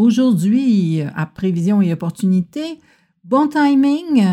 Aujourd'hui, 0.00 1.02
à 1.14 1.26
Prévision 1.26 1.82
et 1.82 1.92
Opportunité, 1.92 2.80
Bon 3.22 3.48
Timing, 3.48 4.24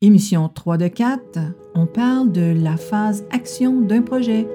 émission 0.00 0.50
3 0.52 0.78
de 0.78 0.88
4, 0.88 1.20
on 1.76 1.86
parle 1.86 2.32
de 2.32 2.52
la 2.60 2.76
phase 2.76 3.22
action 3.30 3.82
d'un 3.82 4.02
projet. 4.02 4.48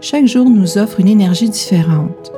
Chaque 0.00 0.26
jour 0.26 0.50
nous 0.50 0.76
offre 0.76 0.98
une 0.98 1.06
énergie 1.06 1.50
différente. 1.50 2.32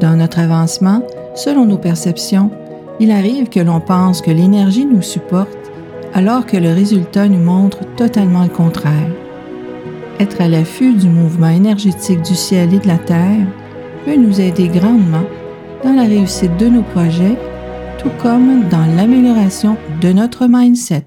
Dans 0.00 0.16
notre 0.16 0.38
avancement, 0.38 1.06
selon 1.34 1.66
nos 1.66 1.76
perceptions, 1.76 2.50
il 2.98 3.10
arrive 3.10 3.50
que 3.50 3.60
l'on 3.60 3.82
pense 3.82 4.22
que 4.22 4.30
l'énergie 4.30 4.86
nous 4.86 5.02
supporte 5.02 5.70
alors 6.14 6.46
que 6.46 6.56
le 6.56 6.72
résultat 6.72 7.28
nous 7.28 7.44
montre 7.44 7.84
totalement 7.96 8.44
le 8.44 8.48
contraire. 8.48 9.29
Être 10.20 10.42
à 10.42 10.48
l'affût 10.48 10.92
du 10.92 11.08
mouvement 11.08 11.48
énergétique 11.48 12.20
du 12.20 12.34
ciel 12.34 12.74
et 12.74 12.78
de 12.78 12.86
la 12.86 12.98
terre 12.98 13.46
peut 14.04 14.16
nous 14.16 14.38
aider 14.38 14.68
grandement 14.68 15.24
dans 15.82 15.94
la 15.94 16.02
réussite 16.02 16.54
de 16.58 16.66
nos 16.66 16.82
projets, 16.82 17.38
tout 17.98 18.10
comme 18.20 18.68
dans 18.68 18.84
l'amélioration 18.96 19.78
de 20.02 20.12
notre 20.12 20.46
mindset. 20.46 21.06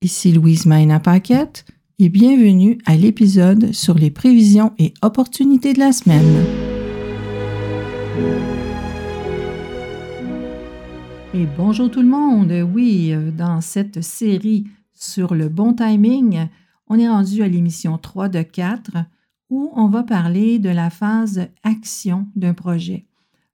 Ici 0.00 0.32
Louise 0.32 0.64
Maina 0.64 1.00
Paquette 1.00 1.64
et 1.98 2.08
bienvenue 2.08 2.78
à 2.86 2.94
l'épisode 2.94 3.72
sur 3.72 3.94
les 3.94 4.12
prévisions 4.12 4.72
et 4.78 4.94
opportunités 5.02 5.72
de 5.72 5.80
la 5.80 5.90
semaine. 5.90 6.44
Et 11.34 11.46
bonjour 11.58 11.90
tout 11.90 12.02
le 12.02 12.06
monde. 12.06 12.52
Oui, 12.72 13.12
euh, 13.12 13.32
dans 13.32 13.60
cette 13.60 14.04
série 14.04 14.68
sur 14.94 15.34
le 15.34 15.48
bon 15.48 15.72
timing, 15.72 16.46
on 16.88 16.98
est 16.98 17.08
rendu 17.08 17.42
à 17.42 17.48
l'émission 17.48 17.98
3 17.98 18.28
de 18.28 18.42
4 18.42 18.96
où 19.50 19.70
on 19.74 19.88
va 19.88 20.02
parler 20.02 20.58
de 20.58 20.68
la 20.68 20.90
phase 20.90 21.48
action 21.62 22.26
d'un 22.34 22.54
projet. 22.54 23.06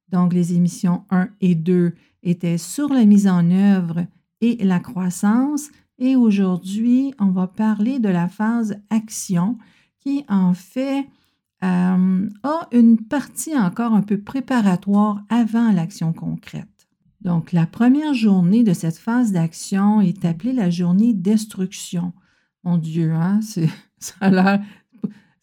Donc, 0.09 0.33
les 0.35 0.55
émissions 0.55 1.05
1 1.11 1.29
et 1.41 1.55
2 1.55 1.95
étaient 2.23 2.59
sur 2.59 2.93
la 2.93 3.05
mise 3.05 3.27
en 3.27 3.51
œuvre 3.51 4.07
et 4.41 4.57
la 4.65 4.79
croissance. 4.79 5.71
Et 5.99 6.17
aujourd'hui, 6.17 7.15
on 7.19 7.31
va 7.31 7.47
parler 7.47 7.99
de 7.99 8.09
la 8.09 8.29
phase 8.29 8.77
action 8.91 9.59
qui, 9.99 10.25
en 10.29 10.53
fait, 10.53 11.07
euh, 11.63 12.29
a 12.43 12.69
une 12.73 12.99
partie 12.99 13.57
encore 13.57 13.95
un 13.95 14.03
peu 14.03 14.19
préparatoire 14.19 15.23
avant 15.29 15.71
l'action 15.73 16.13
concrète. 16.13 16.69
Donc, 17.21 17.53
la 17.53 17.67
première 17.67 18.15
journée 18.15 18.65
de 18.65 18.73
cette 18.73 18.99
phase 18.99 19.33
d'action 19.33 20.01
est 20.01 20.25
appelée 20.25 20.53
la 20.53 20.71
journée 20.71 21.15
destruction. 21.15 22.13
Mon 22.65 22.79
Dieu, 22.79 23.13
hein, 23.13 23.41
ça 23.99 24.15
a 24.21 24.31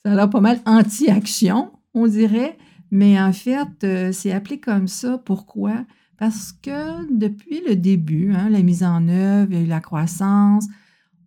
l'air 0.06 0.30
pas 0.30 0.42
mal 0.42 0.59
anti-action, 0.66 1.72
on 1.94 2.08
dirait, 2.08 2.58
mais 2.92 3.20
en 3.20 3.34
fait, 3.34 3.84
euh, 3.84 4.11
c'est 4.11 4.31
appelé 4.31 4.59
comme 4.59 4.88
ça. 4.88 5.17
Pourquoi? 5.17 5.86
Parce 6.17 6.52
que 6.52 7.11
depuis 7.16 7.61
le 7.67 7.76
début, 7.76 8.34
hein, 8.34 8.50
la 8.50 8.61
mise 8.61 8.84
en 8.84 9.08
œuvre 9.08 9.53
et 9.53 9.66
la 9.66 9.80
croissance, 9.80 10.67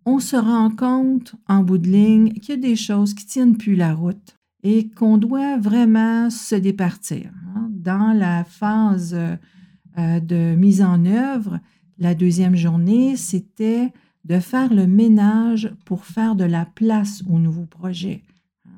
on 0.05 0.19
se 0.19 0.35
rend 0.35 0.69
compte 0.69 1.35
en 1.47 1.63
bout 1.63 1.77
de 1.77 1.87
ligne 1.87 2.33
qu'il 2.33 2.55
y 2.55 2.57
a 2.57 2.61
des 2.61 2.75
choses 2.75 3.13
qui 3.13 3.25
ne 3.25 3.29
tiennent 3.29 3.57
plus 3.57 3.75
la 3.75 3.93
route 3.93 4.37
et 4.61 4.89
qu'on 4.89 5.17
doit 5.17 5.57
vraiment 5.57 6.29
se 6.29 6.55
départir. 6.55 7.31
Hein. 7.55 7.69
Dans 7.71 8.13
la 8.13 8.43
phase 8.43 9.15
euh, 9.15 10.19
de 10.19 10.55
mise 10.55 10.81
en 10.81 11.05
œuvre, 11.05 11.59
la 11.97 12.15
deuxième 12.15 12.55
journée, 12.55 13.15
c'était 13.15 13.93
de 14.25 14.39
faire 14.39 14.73
le 14.73 14.87
ménage 14.87 15.73
pour 15.85 16.05
faire 16.05 16.35
de 16.35 16.45
la 16.45 16.65
place 16.65 17.23
au 17.29 17.39
nouveau 17.39 17.65
projet. 17.65 18.23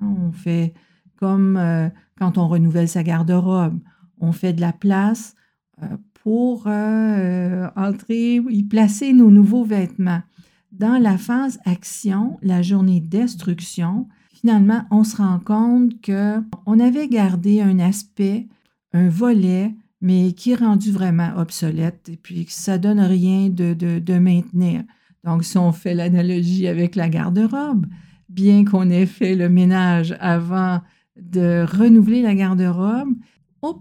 Hein. 0.01 0.15
On 0.27 0.31
fait 0.31 0.73
comme 1.17 1.57
euh, 1.57 1.89
quand 2.17 2.37
on 2.37 2.47
renouvelle 2.47 2.89
sa 2.89 3.03
garde-robe, 3.03 3.79
on 4.19 4.31
fait 4.31 4.53
de 4.53 4.61
la 4.61 4.73
place 4.73 5.35
euh, 5.81 5.97
pour 6.23 6.65
entrer, 6.65 8.41
y 8.49 8.63
placer 8.63 9.13
nos 9.13 9.29
nouveaux 9.29 9.63
vêtements. 9.63 10.23
Dans 10.71 10.97
la 10.97 11.17
phase 11.17 11.59
action, 11.65 12.37
la 12.41 12.61
journée 12.61 12.99
destruction, 12.99 14.07
finalement, 14.33 14.83
on 14.91 15.03
se 15.03 15.17
rend 15.17 15.39
compte 15.39 15.93
qu'on 16.05 16.79
avait 16.79 17.07
gardé 17.07 17.61
un 17.61 17.79
aspect, 17.79 18.47
un 18.91 19.07
volet, 19.07 19.73
mais 20.01 20.33
qui 20.33 20.51
est 20.51 20.55
rendu 20.55 20.91
vraiment 20.91 21.31
obsolète 21.37 22.09
et 22.09 22.17
puis 22.17 22.45
que 22.45 22.51
ça 22.51 22.77
donne 22.77 22.99
rien 22.99 23.49
de, 23.49 23.73
de, 23.73 24.19
maintenir. 24.19 24.83
Donc, 25.25 25.43
si 25.43 25.57
on 25.57 25.71
fait 25.71 25.93
l'analogie 25.93 26.67
avec 26.67 26.95
la 26.95 27.09
garde-robe, 27.09 27.87
bien 28.29 28.63
qu'on 28.63 28.89
ait 28.89 29.05
fait 29.05 29.35
le 29.35 29.49
ménage 29.49 30.15
avant 30.19 30.81
de 31.19 31.65
renouveler 31.67 32.21
la 32.21 32.35
garde-robe, 32.35 33.15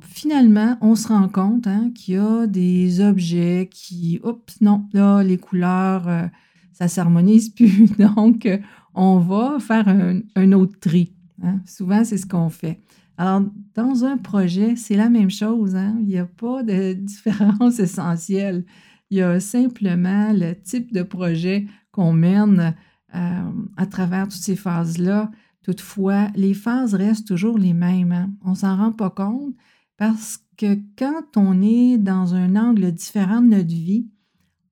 finalement, 0.02 0.76
on 0.80 0.94
se 0.94 1.08
rend 1.08 1.28
compte 1.28 1.66
hein, 1.66 1.90
qu'il 1.94 2.14
y 2.14 2.18
a 2.18 2.46
des 2.46 3.00
objets 3.00 3.68
qui, 3.70 4.20
oups, 4.24 4.60
non, 4.60 4.86
là, 4.92 5.22
les 5.22 5.36
couleurs, 5.36 6.08
euh, 6.08 6.26
ça 6.72 6.88
s'harmonise 6.88 7.50
plus. 7.54 7.90
Donc, 7.98 8.48
on 8.94 9.18
va 9.18 9.58
faire 9.60 9.88
un, 9.88 10.52
autre 10.52 10.78
tri. 10.80 11.12
Hein. 11.42 11.60
Souvent, 11.66 12.04
c'est 12.04 12.18
ce 12.18 12.26
qu'on 12.26 12.48
fait. 12.48 12.80
Alors, 13.16 13.42
dans 13.74 14.04
un 14.04 14.16
projet, 14.16 14.74
c'est 14.76 14.96
la 14.96 15.08
même 15.08 15.30
chose. 15.30 15.76
Hein. 15.76 15.96
Il 16.00 16.06
n'y 16.06 16.18
a 16.18 16.26
pas 16.26 16.62
de 16.62 16.92
différence 16.98 17.78
essentielle. 17.78 18.64
Il 19.10 19.18
y 19.18 19.22
a 19.22 19.38
simplement 19.40 20.32
le 20.32 20.54
type 20.54 20.92
de 20.92 21.02
projet 21.02 21.66
qu'on 21.92 22.12
mène 22.12 22.74
euh, 23.14 23.52
à 23.76 23.86
travers 23.86 24.24
toutes 24.24 24.42
ces 24.42 24.56
phases-là. 24.56 25.30
Toutefois, 25.62 26.28
les 26.34 26.54
phases 26.54 26.94
restent 26.94 27.28
toujours 27.28 27.58
les 27.58 27.72
mêmes. 27.72 28.12
Hein. 28.12 28.30
On 28.44 28.54
s'en 28.54 28.76
rend 28.76 28.92
pas 28.92 29.10
compte 29.10 29.54
parce 29.96 30.40
que 30.56 30.78
quand 30.96 31.36
on 31.36 31.62
est 31.62 31.98
dans 31.98 32.34
un 32.34 32.56
angle 32.56 32.92
différent 32.92 33.40
de 33.40 33.48
notre 33.48 33.68
vie, 33.68 34.08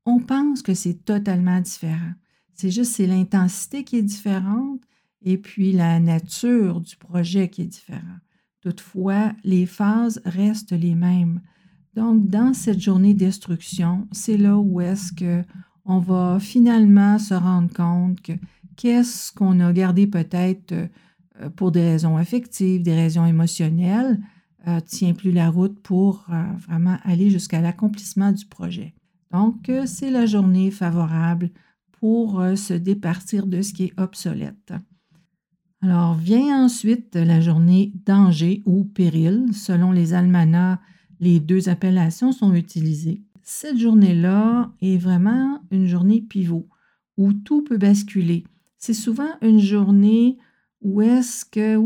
on 0.05 0.19
pense 0.19 0.63
que 0.63 0.75
c'est 0.75 1.05
totalement 1.05 1.61
différent. 1.61 2.13
C'est 2.55 2.71
juste 2.71 2.93
c'est 2.93 3.07
l'intensité 3.07 3.85
qui 3.85 3.97
est 3.97 4.03
différente 4.03 4.83
et 5.23 5.39
puis 5.39 5.73
la 5.73 6.01
nature 6.01 6.81
du 6.81 6.97
projet 6.97 7.49
qui 7.49 7.63
est 7.63 7.67
différente. 7.67 8.21
Toutefois, 8.61 9.33
les 9.45 9.67
phases 9.67 10.21
restent 10.25 10.73
les 10.73 10.95
mêmes. 10.95 11.41
Donc, 11.95 12.27
dans 12.29 12.55
cette 12.55 12.81
journée 12.81 13.15
destruction, 13.15 14.09
c'est 14.13 14.39
là 14.39 14.57
où 14.57 14.81
est-ce 14.81 15.13
que 15.13 15.43
on 15.85 15.99
va 15.99 16.39
finalement 16.41 17.19
se 17.19 17.35
rendre 17.35 17.73
compte 17.73 18.21
que 18.23 18.33
qu'est-ce 18.77 19.33
qu'on 19.33 19.61
a 19.61 19.73
gardé 19.73 20.07
peut-être 20.07 20.73
euh, 20.73 21.51
pour 21.57 21.73
des 21.73 21.83
raisons 21.83 22.17
affectives, 22.17 22.83
des 22.83 22.95
raisons 22.95 23.27
émotionnelles, 23.27 24.21
euh, 24.69 24.81
tient 24.81 25.13
plus 25.13 25.33
la 25.33 25.51
route 25.51 25.79
pour 25.81 26.25
euh, 26.31 26.43
vraiment 26.69 26.99
aller 27.03 27.31
jusqu'à 27.31 27.61
l'accomplissement 27.61 28.33
du 28.33 28.47
projet. 28.47 28.95
Donc, 29.33 29.71
c'est 29.87 30.11
la 30.11 30.27
journée 30.27 30.71
favorable 30.71 31.51
pour 31.93 32.45
se 32.55 32.75
départir 32.75 33.47
de 33.47 33.63
ce 33.63 33.73
qui 33.73 33.85
est 33.85 33.99
obsolète. 33.99 34.75
Alors, 35.81 36.15
vient 36.15 36.67
ensuite 36.67 37.17
la 37.17 37.41
journée 37.41 37.95
danger 38.05 38.63
ou 38.67 38.85
péril. 38.85 39.47
Selon 39.55 39.91
les 39.91 40.13
almanachs, 40.13 40.81
les 41.23 41.39
deux 41.39 41.69
appellations 41.69 42.33
sont 42.33 42.53
utilisées. 42.53 43.23
Cette 43.45 43.79
journée-là 43.79 44.73
est 44.83 44.97
vraiment 44.97 45.63
une 45.71 45.87
journée 45.87 46.21
pivot 46.21 46.69
où 47.17 47.33
tout 47.33 47.63
peut 47.63 47.79
basculer. 47.79 48.43
C'est 48.77 48.93
souvent 48.93 49.31
une 49.41 49.61
journée 49.61 50.37
où 50.81 51.01
est-ce 51.01 51.45
que 51.45 51.79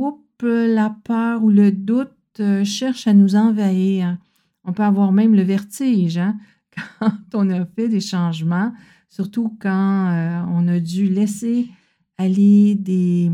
la 0.42 0.96
peur 1.04 1.44
ou 1.44 1.50
le 1.50 1.70
doute 1.70 2.12
euh, 2.40 2.64
cherche 2.64 3.06
à 3.06 3.12
nous 3.12 3.36
envahir. 3.36 4.16
On 4.64 4.72
peut 4.72 4.82
avoir 4.82 5.12
même 5.12 5.34
le 5.34 5.42
vertige. 5.42 6.16
Hein? 6.16 6.38
quand 6.98 7.12
on 7.34 7.50
a 7.50 7.66
fait 7.66 7.90
des 7.90 8.00
changements, 8.00 8.72
surtout 9.10 9.54
quand 9.60 10.12
euh, 10.12 10.42
on 10.48 10.66
a 10.66 10.80
dû 10.80 11.08
laisser 11.08 11.68
aller 12.16 12.74
des, 12.74 13.30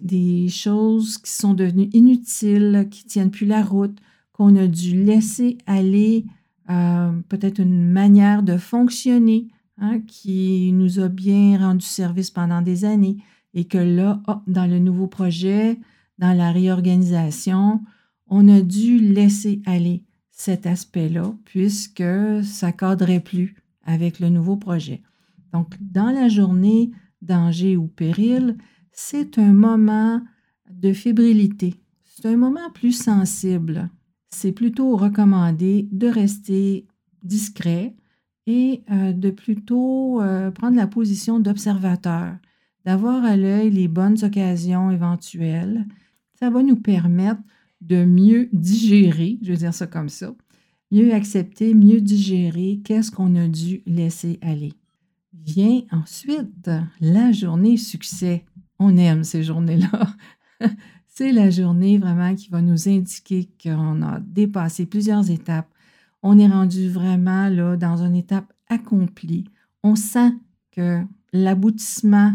des 0.00 0.48
choses 0.48 1.18
qui 1.18 1.32
sont 1.32 1.54
devenues 1.54 1.90
inutiles, 1.92 2.86
qui 2.92 3.06
ne 3.06 3.08
tiennent 3.08 3.30
plus 3.32 3.46
la 3.46 3.64
route, 3.64 3.98
qu'on 4.42 4.56
a 4.56 4.66
dû 4.66 5.04
laisser 5.04 5.56
aller 5.66 6.24
euh, 6.68 7.12
peut-être 7.28 7.60
une 7.60 7.92
manière 7.92 8.42
de 8.42 8.56
fonctionner 8.56 9.46
hein, 9.78 10.00
qui 10.00 10.72
nous 10.72 10.98
a 10.98 11.08
bien 11.08 11.58
rendu 11.58 11.86
service 11.86 12.32
pendant 12.32 12.60
des 12.60 12.84
années 12.84 13.18
et 13.54 13.66
que 13.66 13.78
là, 13.78 14.20
dans 14.48 14.66
le 14.66 14.80
nouveau 14.80 15.06
projet, 15.06 15.78
dans 16.18 16.36
la 16.36 16.50
réorganisation, 16.50 17.82
on 18.26 18.48
a 18.48 18.62
dû 18.62 18.98
laisser 18.98 19.62
aller 19.64 20.02
cet 20.32 20.66
aspect-là 20.66 21.32
puisque 21.44 22.02
ça 22.42 22.66
ne 22.66 22.72
cadrait 22.72 23.20
plus 23.20 23.54
avec 23.84 24.18
le 24.18 24.28
nouveau 24.28 24.56
projet. 24.56 25.02
Donc, 25.52 25.76
dans 25.80 26.10
la 26.10 26.28
journée 26.28 26.90
danger 27.20 27.76
ou 27.76 27.86
péril, 27.86 28.56
c'est 28.90 29.38
un 29.38 29.52
moment 29.52 30.20
de 30.68 30.92
fébrilité. 30.92 31.76
C'est 32.02 32.26
un 32.26 32.36
moment 32.36 32.70
plus 32.74 32.92
sensible. 32.92 33.88
C'est 34.34 34.52
plutôt 34.52 34.96
recommandé 34.96 35.88
de 35.92 36.08
rester 36.08 36.86
discret 37.22 37.94
et 38.46 38.82
euh, 38.90 39.12
de 39.12 39.30
plutôt 39.30 40.20
euh, 40.20 40.50
prendre 40.50 40.76
la 40.76 40.86
position 40.86 41.38
d'observateur. 41.38 42.36
d'avoir 42.84 43.24
à 43.24 43.36
l'œil 43.36 43.70
les 43.70 43.86
bonnes 43.86 44.16
occasions 44.24 44.90
éventuelles. 44.90 45.86
Ça 46.40 46.50
va 46.50 46.64
nous 46.64 46.74
permettre 46.74 47.40
de 47.80 48.04
mieux 48.04 48.48
digérer, 48.52 49.38
je 49.42 49.52
vais 49.52 49.58
dire 49.58 49.74
ça 49.74 49.86
comme 49.86 50.08
ça, 50.08 50.34
mieux 50.90 51.14
accepter, 51.14 51.74
mieux 51.74 52.00
digérer 52.00 52.80
qu'est-ce 52.84 53.12
qu'on 53.12 53.36
a 53.36 53.46
dû 53.46 53.82
laisser 53.86 54.38
aller. 54.40 54.72
Vient 55.32 55.82
ensuite 55.92 56.70
la 57.00 57.30
journée 57.32 57.76
succès. 57.76 58.44
On 58.78 58.96
aime 58.96 59.22
ces 59.22 59.44
journées-là. 59.44 60.16
C'est 61.14 61.30
la 61.30 61.50
journée 61.50 61.98
vraiment 61.98 62.34
qui 62.34 62.48
va 62.48 62.62
nous 62.62 62.88
indiquer 62.88 63.46
qu'on 63.62 64.00
a 64.00 64.18
dépassé 64.20 64.86
plusieurs 64.86 65.30
étapes. 65.30 65.68
On 66.22 66.38
est 66.38 66.48
rendu 66.48 66.88
vraiment 66.88 67.50
là 67.50 67.76
dans 67.76 68.02
une 68.02 68.16
étape 68.16 68.50
accomplie. 68.70 69.44
On 69.82 69.94
sent 69.94 70.32
que 70.70 71.02
l'aboutissement 71.34 72.32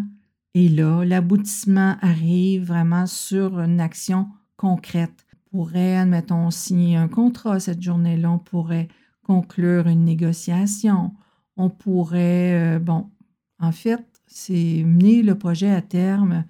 est 0.53 0.69
là. 0.69 1.03
L'aboutissement 1.03 1.95
arrive 2.01 2.65
vraiment 2.65 3.07
sur 3.07 3.59
une 3.59 3.81
action 3.81 4.27
concrète. 4.57 5.25
On 5.33 5.57
pourrait, 5.57 5.97
admettons, 5.97 6.51
signer 6.51 6.97
un 6.97 7.07
contrat 7.07 7.59
cette 7.59 7.81
journée-là. 7.81 8.29
On 8.29 8.37
pourrait 8.37 8.89
conclure 9.23 9.87
une 9.87 10.05
négociation. 10.05 11.15
On 11.55 11.71
pourrait, 11.71 12.75
euh, 12.75 12.79
bon, 12.79 13.09
en 13.57 13.71
fait, 13.71 14.05
c'est 14.27 14.83
mener 14.85 15.23
le 15.23 15.35
projet 15.35 15.71
à 15.71 15.81
terme 15.81 16.45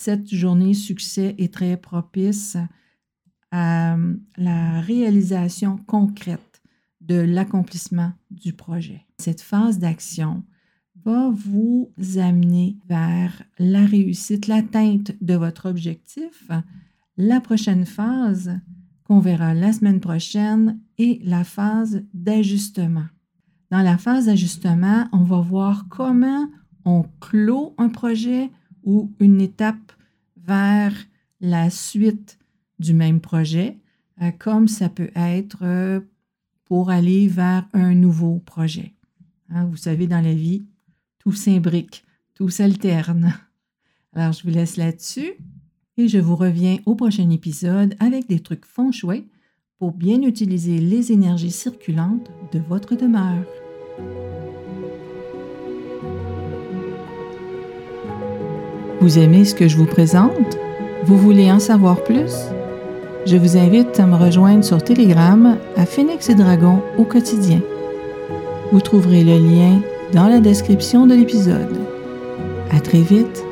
cette 0.00 0.32
journée 0.34 0.74
succès 0.74 1.34
est 1.38 1.52
très 1.52 1.76
propice 1.76 2.56
à 3.50 3.94
euh, 3.94 4.16
la 4.36 4.80
réalisation 4.80 5.76
concrète 5.76 6.62
de 7.00 7.16
l'accomplissement 7.16 8.12
du 8.30 8.52
projet. 8.52 9.06
Cette 9.18 9.40
phase 9.40 9.78
d'action 9.78 10.42
va 11.04 11.30
vous 11.30 11.92
amener 12.16 12.78
vers 12.88 13.42
la 13.58 13.84
réussite, 13.84 14.46
l'atteinte 14.46 15.12
de 15.20 15.34
votre 15.34 15.68
objectif. 15.68 16.50
La 17.16 17.40
prochaine 17.40 17.84
phase 17.84 18.58
qu'on 19.04 19.20
verra 19.20 19.54
la 19.54 19.72
semaine 19.72 20.00
prochaine 20.00 20.80
est 20.98 21.22
la 21.24 21.44
phase 21.44 22.04
d'ajustement. 22.14 23.06
Dans 23.70 23.82
la 23.82 23.98
phase 23.98 24.26
d'ajustement, 24.26 25.08
on 25.12 25.24
va 25.24 25.40
voir 25.40 25.88
comment 25.88 26.48
on 26.84 27.04
clôt 27.20 27.74
un 27.76 27.88
projet, 27.88 28.50
ou 28.84 29.10
une 29.20 29.40
étape 29.40 29.92
vers 30.36 30.94
la 31.40 31.70
suite 31.70 32.38
du 32.78 32.94
même 32.94 33.20
projet, 33.20 33.76
euh, 34.22 34.30
comme 34.38 34.68
ça 34.68 34.88
peut 34.88 35.10
être 35.14 35.58
euh, 35.62 36.00
pour 36.64 36.90
aller 36.90 37.28
vers 37.28 37.68
un 37.72 37.94
nouveau 37.94 38.38
projet. 38.38 38.94
Hein, 39.50 39.66
vous 39.66 39.76
savez, 39.76 40.06
dans 40.06 40.20
la 40.20 40.34
vie, 40.34 40.62
tout 41.18 41.32
s'imbrique, 41.32 42.04
tout 42.34 42.48
s'alterne. 42.48 43.34
Alors, 44.12 44.32
je 44.32 44.42
vous 44.42 44.50
laisse 44.50 44.76
là-dessus 44.76 45.32
et 45.96 46.08
je 46.08 46.18
vous 46.18 46.36
reviens 46.36 46.78
au 46.86 46.94
prochain 46.94 47.28
épisode 47.30 47.94
avec 48.00 48.28
des 48.28 48.40
trucs 48.40 48.64
feng 48.64 48.92
shui 48.92 49.26
pour 49.78 49.92
bien 49.92 50.22
utiliser 50.22 50.78
les 50.78 51.12
énergies 51.12 51.50
circulantes 51.50 52.30
de 52.52 52.58
votre 52.58 52.96
demeure. 52.96 53.46
Vous 59.00 59.18
aimez 59.18 59.46
ce 59.46 59.54
que 59.54 59.66
je 59.66 59.78
vous 59.78 59.86
présente? 59.86 60.58
Vous 61.04 61.16
voulez 61.16 61.50
en 61.50 61.58
savoir 61.58 62.04
plus? 62.04 62.34
Je 63.24 63.38
vous 63.38 63.56
invite 63.56 63.98
à 63.98 64.04
me 64.04 64.14
rejoindre 64.14 64.62
sur 64.62 64.82
Telegram 64.82 65.56
à 65.76 65.86
Phoenix 65.86 66.28
et 66.28 66.34
Dragon 66.34 66.82
au 66.98 67.04
quotidien. 67.04 67.60
Vous 68.72 68.80
trouverez 68.82 69.24
le 69.24 69.38
lien 69.38 69.80
dans 70.12 70.28
la 70.28 70.40
description 70.40 71.06
de 71.06 71.14
l'épisode. 71.14 71.78
À 72.70 72.80
très 72.80 73.00
vite! 73.00 73.42